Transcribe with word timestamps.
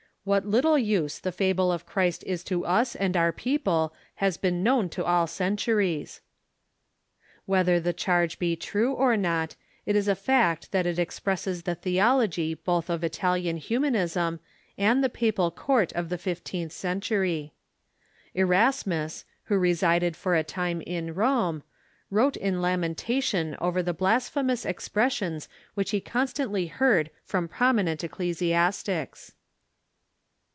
"What 0.23 0.45
little 0.45 0.77
use 0.77 1.17
the 1.17 1.31
fable 1.31 1.71
of 1.71 1.87
Christ 1.87 2.23
is 2.27 2.43
to 2.43 2.63
us 2.63 2.95
and 2.95 3.17
our 3.17 3.31
people 3.31 3.91
has 4.17 4.37
been 4.37 4.61
known 4.61 4.87
to 4.89 5.03
all 5.03 5.25
centuries." 5.25 6.21
Whether 7.47 7.79
the 7.79 7.91
charge 7.91 8.37
be 8.37 8.55
true 8.55 8.93
or 8.93 9.17
not, 9.17 9.55
it 9.87 9.95
is 9.95 10.07
a 10.07 10.13
fact 10.13 10.71
that 10.71 10.85
it 10.85 10.99
expresses 10.99 11.63
the 11.63 11.73
theology 11.73 12.53
both 12.53 12.87
of 12.87 13.03
Ital 13.03 13.35
ian 13.35 13.57
Humanism 13.57 14.39
and 14.77 15.03
the 15.03 15.09
pa^Dal 15.09 15.55
court 15.55 15.91
of 15.93 16.09
the 16.09 16.19
fifteenth 16.19 16.71
centur3% 16.71 17.49
Erasmus, 18.35 19.25
who 19.45 19.57
resided 19.57 20.15
for 20.15 20.35
a 20.35 20.43
time 20.43 20.81
in 20.81 21.15
Rome, 21.15 21.63
wrote 22.11 22.37
in 22.37 22.57
lamenta 22.61 23.23
tion 23.23 23.57
over 23.59 23.81
the 23.81 23.91
blasphemous 23.91 24.67
expressions 24.67 25.49
which 25.73 25.89
he 25.89 25.99
constantly 25.99 26.67
heard 26.67 27.09
from 27.23 27.47
prominent 27.47 28.03
ecclesiastics. 28.03 29.33